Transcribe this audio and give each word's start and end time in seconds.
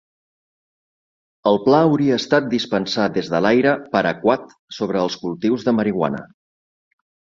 El 1.51 1.59
pla 1.65 1.81
hauria 1.89 2.17
estat 2.21 2.47
dispensar 2.55 3.05
des 3.19 3.29
de 3.35 3.41
l'aire 3.47 3.75
Paraquat 3.93 4.49
sobre 4.79 5.07
els 5.07 5.19
cultius 5.27 5.67
de 5.69 5.75
marihuana. 5.83 6.25